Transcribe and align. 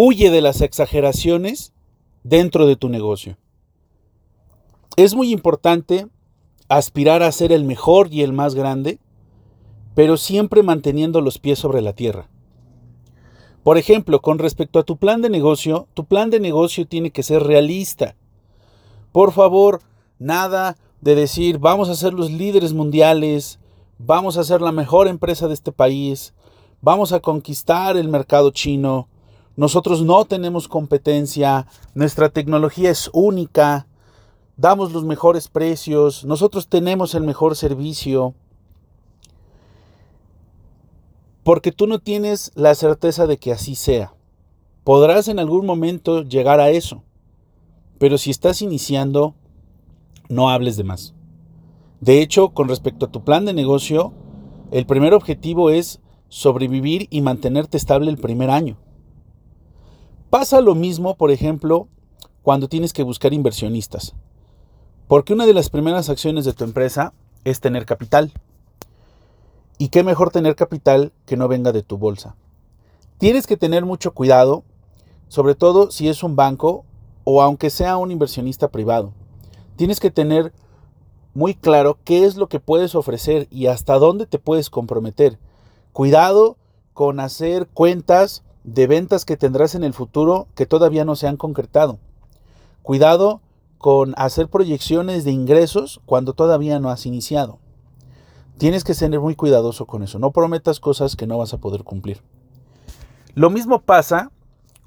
Huye 0.00 0.30
de 0.30 0.40
las 0.40 0.60
exageraciones 0.60 1.72
dentro 2.22 2.68
de 2.68 2.76
tu 2.76 2.88
negocio. 2.88 3.36
Es 4.94 5.16
muy 5.16 5.32
importante 5.32 6.06
aspirar 6.68 7.24
a 7.24 7.32
ser 7.32 7.50
el 7.50 7.64
mejor 7.64 8.06
y 8.12 8.22
el 8.22 8.32
más 8.32 8.54
grande, 8.54 9.00
pero 9.96 10.16
siempre 10.16 10.62
manteniendo 10.62 11.20
los 11.20 11.40
pies 11.40 11.58
sobre 11.58 11.82
la 11.82 11.94
tierra. 11.94 12.28
Por 13.64 13.76
ejemplo, 13.76 14.20
con 14.22 14.38
respecto 14.38 14.78
a 14.78 14.84
tu 14.84 14.98
plan 14.98 15.20
de 15.20 15.30
negocio, 15.30 15.88
tu 15.94 16.04
plan 16.04 16.30
de 16.30 16.38
negocio 16.38 16.86
tiene 16.86 17.10
que 17.10 17.24
ser 17.24 17.42
realista. 17.42 18.14
Por 19.10 19.32
favor, 19.32 19.80
nada 20.20 20.76
de 21.00 21.16
decir 21.16 21.58
vamos 21.58 21.88
a 21.88 21.96
ser 21.96 22.14
los 22.14 22.30
líderes 22.30 22.72
mundiales, 22.72 23.58
vamos 23.98 24.36
a 24.36 24.44
ser 24.44 24.60
la 24.60 24.70
mejor 24.70 25.08
empresa 25.08 25.48
de 25.48 25.54
este 25.54 25.72
país, 25.72 26.34
vamos 26.80 27.12
a 27.12 27.18
conquistar 27.18 27.96
el 27.96 28.06
mercado 28.06 28.52
chino, 28.52 29.08
nosotros 29.58 30.02
no 30.02 30.24
tenemos 30.24 30.68
competencia, 30.68 31.66
nuestra 31.92 32.28
tecnología 32.28 32.90
es 32.90 33.10
única, 33.12 33.88
damos 34.56 34.92
los 34.92 35.02
mejores 35.02 35.48
precios, 35.48 36.24
nosotros 36.24 36.68
tenemos 36.68 37.16
el 37.16 37.24
mejor 37.24 37.56
servicio. 37.56 38.36
Porque 41.42 41.72
tú 41.72 41.88
no 41.88 41.98
tienes 41.98 42.52
la 42.54 42.72
certeza 42.76 43.26
de 43.26 43.36
que 43.38 43.50
así 43.50 43.74
sea. 43.74 44.14
Podrás 44.84 45.26
en 45.26 45.40
algún 45.40 45.66
momento 45.66 46.22
llegar 46.22 46.60
a 46.60 46.70
eso. 46.70 47.02
Pero 47.98 48.16
si 48.16 48.30
estás 48.30 48.62
iniciando, 48.62 49.34
no 50.28 50.50
hables 50.50 50.76
de 50.76 50.84
más. 50.84 51.14
De 52.00 52.22
hecho, 52.22 52.50
con 52.50 52.68
respecto 52.68 53.06
a 53.06 53.10
tu 53.10 53.24
plan 53.24 53.44
de 53.44 53.54
negocio, 53.54 54.12
el 54.70 54.86
primer 54.86 55.14
objetivo 55.14 55.70
es 55.70 56.00
sobrevivir 56.28 57.08
y 57.10 57.22
mantenerte 57.22 57.76
estable 57.76 58.08
el 58.08 58.18
primer 58.18 58.50
año. 58.50 58.78
Pasa 60.30 60.60
lo 60.60 60.74
mismo, 60.74 61.16
por 61.16 61.30
ejemplo, 61.30 61.88
cuando 62.42 62.68
tienes 62.68 62.92
que 62.92 63.02
buscar 63.02 63.32
inversionistas. 63.32 64.14
Porque 65.06 65.32
una 65.32 65.46
de 65.46 65.54
las 65.54 65.70
primeras 65.70 66.10
acciones 66.10 66.44
de 66.44 66.52
tu 66.52 66.64
empresa 66.64 67.14
es 67.44 67.60
tener 67.60 67.86
capital. 67.86 68.32
Y 69.78 69.88
qué 69.88 70.02
mejor 70.02 70.30
tener 70.30 70.54
capital 70.54 71.12
que 71.24 71.38
no 71.38 71.48
venga 71.48 71.72
de 71.72 71.82
tu 71.82 71.96
bolsa. 71.96 72.36
Tienes 73.16 73.46
que 73.46 73.56
tener 73.56 73.86
mucho 73.86 74.12
cuidado, 74.12 74.64
sobre 75.28 75.54
todo 75.54 75.90
si 75.90 76.08
es 76.08 76.22
un 76.22 76.36
banco 76.36 76.84
o 77.24 77.40
aunque 77.40 77.70
sea 77.70 77.96
un 77.96 78.10
inversionista 78.10 78.68
privado. 78.68 79.14
Tienes 79.76 79.98
que 79.98 80.10
tener 80.10 80.52
muy 81.32 81.54
claro 81.54 81.98
qué 82.04 82.24
es 82.24 82.36
lo 82.36 82.48
que 82.48 82.60
puedes 82.60 82.94
ofrecer 82.94 83.46
y 83.50 83.68
hasta 83.68 83.98
dónde 83.98 84.26
te 84.26 84.38
puedes 84.38 84.68
comprometer. 84.68 85.38
Cuidado 85.92 86.58
con 86.92 87.18
hacer 87.18 87.66
cuentas 87.68 88.42
de 88.74 88.86
ventas 88.86 89.24
que 89.24 89.38
tendrás 89.38 89.74
en 89.74 89.82
el 89.82 89.94
futuro 89.94 90.46
que 90.54 90.66
todavía 90.66 91.04
no 91.04 91.16
se 91.16 91.26
han 91.26 91.36
concretado. 91.36 91.98
Cuidado 92.82 93.40
con 93.78 94.14
hacer 94.16 94.48
proyecciones 94.48 95.24
de 95.24 95.30
ingresos 95.30 96.00
cuando 96.04 96.34
todavía 96.34 96.78
no 96.78 96.90
has 96.90 97.06
iniciado. 97.06 97.58
Tienes 98.58 98.84
que 98.84 98.94
ser 98.94 99.18
muy 99.20 99.36
cuidadoso 99.36 99.86
con 99.86 100.02
eso. 100.02 100.18
No 100.18 100.32
prometas 100.32 100.80
cosas 100.80 101.16
que 101.16 101.26
no 101.26 101.38
vas 101.38 101.54
a 101.54 101.58
poder 101.58 101.84
cumplir. 101.84 102.20
Lo 103.34 103.50
mismo 103.50 103.80
pasa 103.80 104.30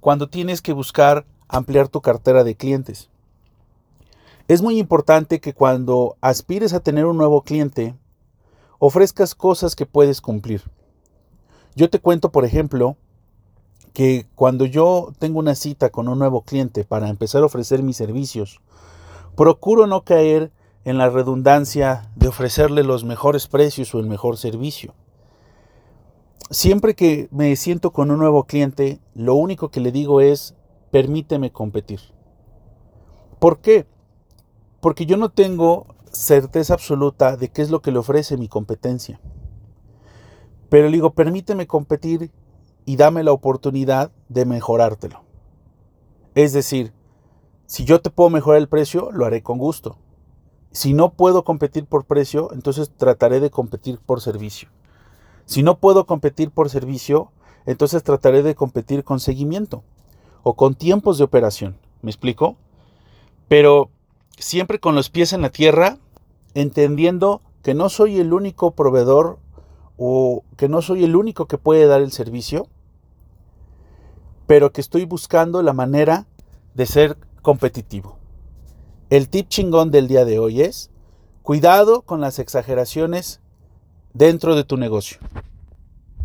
cuando 0.00 0.28
tienes 0.28 0.60
que 0.60 0.72
buscar 0.72 1.24
ampliar 1.48 1.88
tu 1.88 2.00
cartera 2.02 2.44
de 2.44 2.56
clientes. 2.56 3.08
Es 4.48 4.60
muy 4.60 4.78
importante 4.78 5.40
que 5.40 5.54
cuando 5.54 6.16
aspires 6.20 6.74
a 6.74 6.80
tener 6.80 7.06
un 7.06 7.16
nuevo 7.16 7.42
cliente, 7.42 7.94
ofrezcas 8.78 9.34
cosas 9.34 9.76
que 9.76 9.86
puedes 9.86 10.20
cumplir. 10.20 10.64
Yo 11.76 11.88
te 11.88 12.00
cuento, 12.00 12.32
por 12.32 12.44
ejemplo, 12.44 12.96
que 13.92 14.26
cuando 14.34 14.64
yo 14.66 15.12
tengo 15.18 15.38
una 15.38 15.54
cita 15.54 15.90
con 15.90 16.08
un 16.08 16.18
nuevo 16.18 16.42
cliente 16.42 16.84
para 16.84 17.08
empezar 17.08 17.42
a 17.42 17.46
ofrecer 17.46 17.82
mis 17.82 17.96
servicios, 17.96 18.60
procuro 19.36 19.86
no 19.86 20.04
caer 20.04 20.52
en 20.84 20.98
la 20.98 21.10
redundancia 21.10 22.10
de 22.16 22.28
ofrecerle 22.28 22.84
los 22.84 23.04
mejores 23.04 23.46
precios 23.46 23.94
o 23.94 23.98
el 23.98 24.06
mejor 24.06 24.36
servicio. 24.36 24.94
Siempre 26.50 26.94
que 26.94 27.28
me 27.30 27.54
siento 27.56 27.92
con 27.92 28.10
un 28.10 28.18
nuevo 28.18 28.44
cliente, 28.44 29.00
lo 29.14 29.34
único 29.34 29.70
que 29.70 29.80
le 29.80 29.92
digo 29.92 30.20
es, 30.20 30.54
permíteme 30.90 31.52
competir. 31.52 32.00
¿Por 33.38 33.60
qué? 33.60 33.86
Porque 34.80 35.06
yo 35.06 35.16
no 35.16 35.28
tengo 35.28 35.86
certeza 36.10 36.74
absoluta 36.74 37.36
de 37.36 37.50
qué 37.50 37.62
es 37.62 37.70
lo 37.70 37.82
que 37.82 37.92
le 37.92 37.98
ofrece 37.98 38.36
mi 38.36 38.48
competencia. 38.48 39.20
Pero 40.68 40.86
le 40.88 40.94
digo, 40.94 41.12
permíteme 41.12 41.66
competir 41.66 42.30
y 42.84 42.96
dame 42.96 43.22
la 43.22 43.32
oportunidad 43.32 44.10
de 44.28 44.44
mejorártelo. 44.44 45.22
Es 46.34 46.52
decir, 46.52 46.92
si 47.66 47.84
yo 47.84 48.00
te 48.00 48.10
puedo 48.10 48.30
mejorar 48.30 48.60
el 48.60 48.68
precio, 48.68 49.10
lo 49.12 49.26
haré 49.26 49.42
con 49.42 49.58
gusto. 49.58 49.96
Si 50.72 50.92
no 50.92 51.12
puedo 51.12 51.44
competir 51.44 51.86
por 51.86 52.04
precio, 52.04 52.50
entonces 52.52 52.92
trataré 52.96 53.40
de 53.40 53.50
competir 53.50 53.98
por 53.98 54.20
servicio. 54.20 54.68
Si 55.44 55.62
no 55.62 55.78
puedo 55.78 56.06
competir 56.06 56.50
por 56.50 56.70
servicio, 56.70 57.32
entonces 57.66 58.02
trataré 58.02 58.42
de 58.42 58.54
competir 58.54 59.04
con 59.04 59.20
seguimiento 59.20 59.82
o 60.42 60.54
con 60.54 60.74
tiempos 60.74 61.18
de 61.18 61.24
operación. 61.24 61.76
¿Me 62.02 62.10
explico? 62.10 62.56
Pero 63.48 63.90
siempre 64.38 64.78
con 64.78 64.94
los 64.94 65.10
pies 65.10 65.32
en 65.32 65.42
la 65.42 65.50
tierra, 65.50 65.98
entendiendo 66.54 67.42
que 67.62 67.74
no 67.74 67.88
soy 67.88 68.18
el 68.18 68.32
único 68.32 68.72
proveedor 68.72 69.38
o 70.02 70.44
que 70.56 70.66
no 70.66 70.80
soy 70.80 71.04
el 71.04 71.14
único 71.14 71.44
que 71.44 71.58
puede 71.58 71.84
dar 71.84 72.00
el 72.00 72.10
servicio, 72.10 72.68
pero 74.46 74.72
que 74.72 74.80
estoy 74.80 75.04
buscando 75.04 75.62
la 75.62 75.74
manera 75.74 76.26
de 76.74 76.86
ser 76.86 77.18
competitivo. 77.42 78.16
El 79.10 79.28
tip 79.28 79.48
chingón 79.48 79.90
del 79.90 80.08
día 80.08 80.24
de 80.24 80.38
hoy 80.38 80.62
es, 80.62 80.90
cuidado 81.42 82.00
con 82.00 82.22
las 82.22 82.38
exageraciones 82.38 83.40
dentro 84.14 84.56
de 84.56 84.64
tu 84.64 84.78
negocio. 84.78 85.18